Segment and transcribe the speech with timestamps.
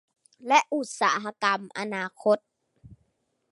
[0.47, 2.37] และอุตสาหกรรมอนาคต